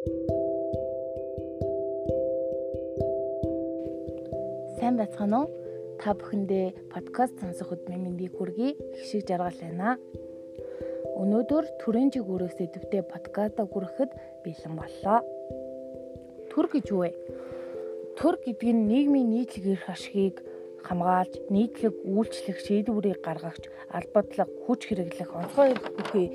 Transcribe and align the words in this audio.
Сайн 0.00 0.16
байцгаана 4.96 5.44
уу? 5.44 5.52
Та 6.00 6.16
бүхэндээ 6.16 6.88
подкаст 6.88 7.36
сонсох 7.36 7.76
өдмийн 7.76 8.08
мэндийг 8.08 8.32
хүргэе. 8.32 8.80
Их 8.96 9.04
шиг 9.04 9.28
жаргал 9.28 9.52
байна. 9.60 10.00
Өнөөдөр 11.20 11.84
төрийн 11.84 12.08
жиг 12.08 12.32
өрөх 12.32 12.56
сэдвтэй 12.56 13.04
подкаста 13.04 13.68
хүрэхэд 13.68 14.40
бэлэн 14.40 14.80
боллоо. 14.80 15.20
Төр 16.48 16.66
гэж 16.72 16.96
юу 16.96 17.04
вэ? 17.04 17.12
Төр 18.16 18.40
гэдэг 18.40 18.72
нь 18.72 18.88
нийгмийн 18.88 19.28
нийтлэг 19.28 19.84
эрх 19.84 19.86
ашгийг 19.92 20.40
хамгаалж, 20.80 21.44
нийтлэг 21.52 21.92
үйлчлэх 22.08 22.56
шийдвэрийг 22.56 23.20
гаргагч, 23.20 23.68
албадлаг, 23.92 24.48
хүч 24.64 24.80
хэрэглэх 24.88 25.28
онцгой 25.28 25.76
эрх 25.76 25.92
бүхий 25.92 26.32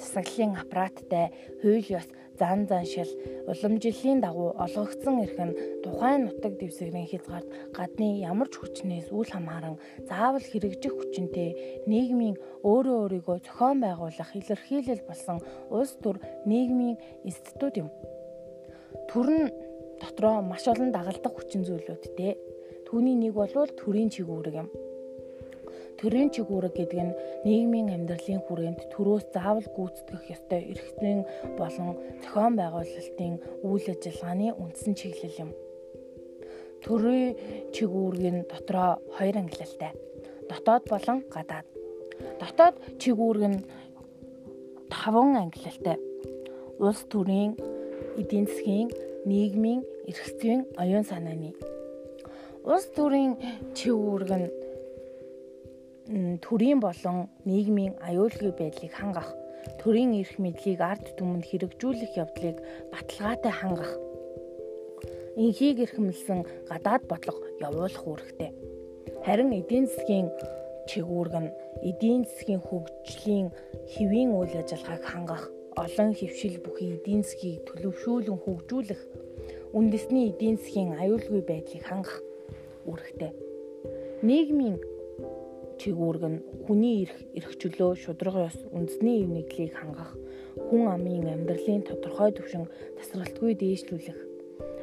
засаглалын 0.00 0.56
аппараттай 0.56 1.36
хууль 1.60 1.84
ёс 1.92 2.08
зан 2.38 2.66
заншил 2.70 3.10
уламжлалын 3.50 4.20
дагуу 4.20 4.50
олгогдсон 4.64 5.16
эрх 5.24 5.38
нь 5.46 5.56
тухайн 5.84 6.20
нутаг 6.26 6.52
дэвсгэрийн 6.60 7.10
хязгаарт 7.10 7.48
гадны 7.76 8.08
ямар 8.30 8.48
ч 8.52 8.54
хүчнээс 8.58 9.08
үл 9.18 9.28
хамааран 9.34 9.76
заавал 10.08 10.44
хэрэгжих 10.50 10.94
хүчинтэй 10.96 11.50
нийгмийн 11.90 12.36
өөрөө 12.70 12.96
өөрийгөө 13.02 13.38
зохион 13.46 13.78
байгуулах 13.84 14.30
илэрхийлэл 14.38 15.02
болсон 15.08 15.38
улс 15.76 15.92
төр 16.02 16.16
нийгмийн 16.50 16.96
институт 17.28 17.74
юм. 17.82 17.88
Төр 19.10 19.28
нь 19.38 19.46
дотроо 20.00 20.42
маш 20.42 20.64
олон 20.72 20.90
дагалдах 20.92 21.32
хүчин 21.34 21.62
зүйлүүдтэй. 21.64 22.32
Түүний 22.86 23.16
нэг 23.18 23.32
бол 23.34 23.50
төрийн 23.80 24.10
чигүүрэг 24.14 24.54
юм 24.62 24.68
Төрийн 25.96 26.28
чигүүрэг 26.34 26.74
гэдэг 26.76 27.00
нь 27.08 27.16
нийгмийн 27.48 27.88
амьдралын 27.96 28.44
хүрээнд 28.44 28.80
төрөөс 28.92 29.32
заавал 29.32 29.68
гүйцэтгэх 29.76 30.24
ёстой 30.34 30.60
эрхтэн 30.72 31.18
болон 31.56 31.96
зохион 32.20 32.54
байгуулалтын 32.60 33.34
үйл 33.64 33.86
ажиллагааны 33.92 34.48
үндсэн 34.60 34.92
чиглэл 34.92 35.40
юм. 35.44 35.50
Төрийн 36.84 37.32
чигүүрэг 37.72 38.24
нь 38.28 38.46
дотроо 38.50 39.00
хоёр 39.16 39.36
ангилалтай. 39.40 39.92
Дотоод 40.48 40.84
болон 40.92 41.18
гадаад. 41.32 41.66
Дотоод 42.40 42.76
чигүүрэг 43.00 43.44
нь 43.48 43.64
таван 44.92 45.32
ангилалтай. 45.40 45.96
Улс 46.76 47.08
төрийн 47.08 47.56
эдийн 48.20 48.46
засгийн 48.46 48.88
нийгмийн 49.24 49.80
эрх 50.04 50.28
зүйн 50.38 50.68
оюун 50.76 51.08
санааны 51.08 51.56
улс 52.66 52.86
төрийн 52.96 53.38
чигүүрэг 53.78 54.32
нь 54.34 54.48
төрийн 56.06 56.78
болон 56.78 57.26
нийгмийн 57.42 57.98
аюулгүй 57.98 58.54
байдлыг 58.54 58.94
хангах, 58.94 59.34
төрийн 59.82 60.14
эрх 60.14 60.38
мэдлийг 60.38 60.78
ард 60.78 61.18
түмэнд 61.18 61.42
хэрэгжүүлэх 61.50 62.14
явдлыг 62.14 62.62
баталгаатай 62.94 63.50
хангах. 63.50 63.92
Инхийг 65.34 65.82
эрхэмлсэн 65.82 66.46
гадаад 66.70 67.10
бодлого 67.10 67.42
явуулах 67.58 68.06
үүрэгтэй. 68.06 68.54
Харин 69.26 69.50
эдийн 69.50 69.90
засгийн 69.90 70.30
чигүүрг 70.86 71.34
нь 71.42 71.50
эдийн 71.82 72.22
засгийн 72.22 72.62
хөгжлийн 72.62 73.50
хэвийн 73.90 74.30
үйл 74.30 74.54
ажиллагааг 74.62 75.02
хангах, 75.02 75.50
олон 75.74 76.14
хөвшил 76.14 76.62
бүхий 76.62 77.02
эдийн 77.02 77.26
засгийг 77.26 77.66
төлөвшүүлэн 77.66 78.38
хөгжүүлэх, 78.46 79.02
үндэсний 79.74 80.30
эдийн 80.30 80.56
засгийн 80.56 80.94
аюулгүй 81.02 81.42
байдлыг 81.42 81.82
хангах 81.82 82.22
үүрэгтэй. 82.86 83.34
Нийгмийн 84.22 84.78
чигүүрг 85.80 86.22
нь 86.28 86.42
хүний 86.64 87.04
эрх, 87.04 87.18
эрх 87.38 87.52
чөлөө, 87.60 87.92
шударга 88.00 88.48
ёс, 88.48 88.58
үндэсний 88.72 89.22
эв 89.22 89.30
нэглийг 89.32 89.72
хангах, 89.76 90.12
хүн 90.68 90.84
амын 90.88 91.28
амьдралын 91.28 91.86
тодорхой 91.86 92.32
түвшин 92.32 92.64
тасралтгүй 92.96 93.52
дээшлүүлэх, 93.60 94.18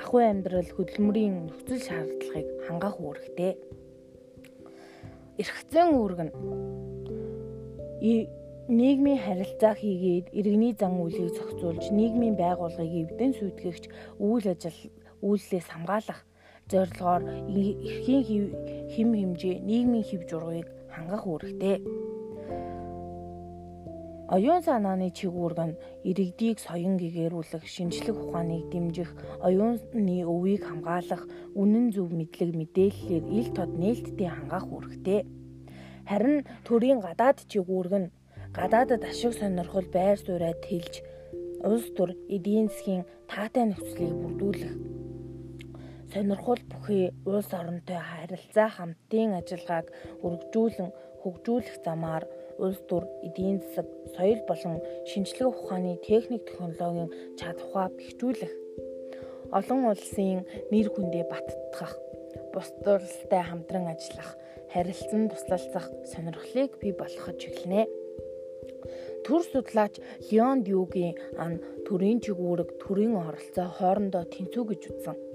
ахуй 0.00 0.22
амьдрал 0.28 0.70
хөдөлмөрийн 0.76 1.48
нөхцөл 1.48 1.82
шаардлагыг 1.82 2.48
хангах 2.68 2.96
үүрэгтэй. 3.00 3.52
Эрх 5.40 5.58
зүйн 5.72 5.92
үүрэг 5.98 6.20
нь 6.28 6.32
нийгмийн 8.68 9.20
харилцаа 9.20 9.74
хийгээд 9.76 10.32
иргэний 10.32 10.72
зан 10.72 10.96
үйлийг 10.96 11.36
зохицуулж 11.36 11.92
нийгмийн 11.92 12.36
байгууллагыг 12.36 13.12
эвдэн 13.12 13.32
сүйтгэгч 13.36 13.84
үйл 14.16 14.46
ажил 14.48 14.78
үйлслээс 15.20 15.68
хамгаалах 15.68 16.24
зорилгоор 16.70 17.22
эрхийн 17.48 18.22
хэм 18.92 19.10
хэмжээ 19.18 19.56
нийгмийн 19.68 20.04
хэв 20.08 20.22
жургыг 20.30 20.68
хангах 20.94 21.24
үүрэгтэй. 21.26 21.76
Оюун 24.34 24.62
санааны 24.64 25.12
чигүүрг 25.12 25.58
нь 25.68 25.78
иргэдийг 26.08 26.56
соён 26.56 26.96
гэгэрүүлэх, 26.96 27.64
шинжлэх 27.68 28.16
ухааныг 28.16 28.72
дэмжих, 28.72 29.10
оюуны 29.44 30.16
өвийг 30.24 30.64
хамгаалах, 30.64 31.28
үнэн 31.52 31.92
зөв 31.92 32.08
мэдлэг 32.08 32.50
мэдээллээр 32.56 33.24
ил 33.38 33.48
тод 33.52 33.70
нээлттэй 33.76 34.28
хангах 34.32 34.64
үүрэгтэй. 34.72 35.20
Харин 36.08 36.48
төрийн 36.64 37.04
гадаад 37.04 37.44
чигүүрг 37.52 37.94
нь 38.00 38.12
гадаадад 38.56 39.02
ашиг 39.04 39.36
сонирхол 39.36 39.88
байр 39.92 40.16
сууриа 40.16 40.56
тэлж 40.64 41.04
улс 41.60 41.86
төр 41.96 42.10
эдийн 42.34 42.68
засгийн 42.72 43.04
таатай 43.28 43.64
нөхцөлийг 43.68 44.14
бүрдүүлэх 44.20 44.93
сонирхол 46.14 46.62
бүхий 46.70 47.10
улс 47.26 47.50
оронтой 47.50 47.98
харилцаа 47.98 48.68
хамтын 48.70 49.34
ажиллагааг 49.34 49.86
үргэлжлүүлэн 50.22 50.90
хөгжүүлэх 51.20 51.76
замаар 51.82 52.24
улс 52.62 52.78
төр 52.86 53.02
эдийн 53.26 53.58
засаг, 53.58 53.86
соёл 54.14 54.40
болон 54.46 54.78
шинжлэх 55.10 55.50
ухааны 55.50 55.98
техник 56.06 56.46
технологийн 56.46 57.10
чадвараа 57.34 57.90
бэхжүүлэх 57.98 58.52
олон 59.58 59.80
улсын 59.90 60.46
нэр 60.70 60.88
хүндээ 60.94 61.24
баттгах, 61.26 61.98
бус 62.54 62.70
улстай 62.86 63.42
хамтран 63.42 63.90
ажиллах, 63.90 64.38
харилцан 64.70 65.34
туслалцах 65.34 65.90
сонирхлыг 66.14 66.78
бий 66.78 66.94
болгоход 66.94 67.42
чиглэнэ. 67.42 67.90
Төр 69.26 69.42
судлаач 69.50 69.98
Леон 70.30 70.62
Дюгийн 70.62 71.18
ан 71.42 71.58
төрийн 71.86 72.22
чигүүрэг 72.22 72.70
төрийн 72.82 73.18
оролцоо 73.18 73.66
хоорондоо 73.66 74.24
тэнцүү 74.30 74.64
гэж 74.68 74.82
үзсэн 74.92 75.33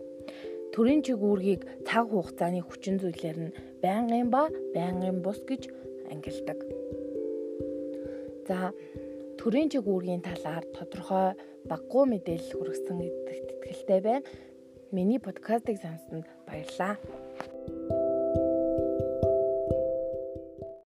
төрийн 0.79 1.03
чигүүргийг 1.03 1.84
цаг 1.84 2.07
хугацааны 2.07 2.63
хүчин 2.63 3.03
зүйлээр 3.03 3.38
нь 3.44 3.56
байнгын 3.84 4.31
ба 4.31 4.47
байнгын 4.72 5.19
бус 5.19 5.44
гэж 5.44 5.67
ангилдаг. 6.07 6.56
За 8.47 8.72
төрийн 9.35 9.67
чигүүргийн 9.75 10.23
талаар 10.23 10.63
тодорхой 10.72 11.35
баггүй 11.67 12.03
мэдээлэл 12.07 12.56
хүргэсэн 12.56 12.95
гэдэгт 12.95 13.51
итгэлтэй 13.59 14.00
байна. 14.07 14.28
Миний 14.95 15.19
подкастыг 15.19 15.84
сонссонд 15.84 16.23
баярлалаа. 16.47 16.96